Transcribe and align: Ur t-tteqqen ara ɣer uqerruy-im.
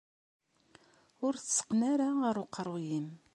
Ur 1.25 1.33
t-tteqqen 1.37 1.81
ara 1.91 2.07
ɣer 2.23 2.35
uqerruy-im. 2.43 3.07